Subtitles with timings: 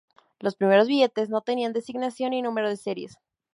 [0.39, 3.09] Los primeros billetes no tenían designación ni número de serie.